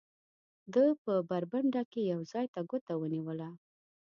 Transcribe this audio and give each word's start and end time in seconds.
ده 0.73 0.83
په 1.03 1.13
برنډه 1.29 1.81
کې 1.91 2.01
یو 2.11 2.21
ځای 2.31 2.45
ته 2.53 2.59
ګوته 2.69 2.93
ونیوله. 2.97 3.49